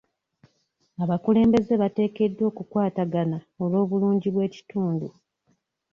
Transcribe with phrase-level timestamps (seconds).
[1.03, 5.07] Abakulembeze bateekeddwa okukwatagana olw'obulungi bw'ekitundu.